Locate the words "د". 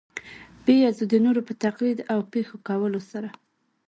1.09-1.13